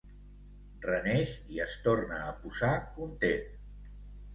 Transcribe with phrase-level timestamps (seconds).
[0.85, 3.51] Reneix i es torna a posar content.